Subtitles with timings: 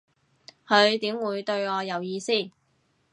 [0.65, 2.33] 佢點會對我有意思